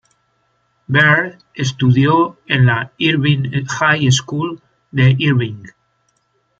Beard 0.89 1.43
estudió 1.53 2.39
en 2.47 2.65
la 2.65 2.91
"Irving 2.97 3.63
High 3.67 4.11
School" 4.11 4.59
de 4.89 5.15
Irving. 5.19 5.61